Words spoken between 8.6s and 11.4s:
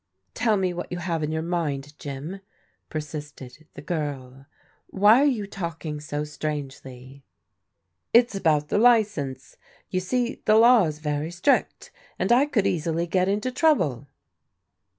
the license; you see the law is very